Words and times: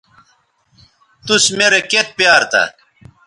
توس 1.25 1.45
میرے 1.57 1.79
کیئت 1.91 2.07
پیار 2.17 2.41
تھا 2.51 2.63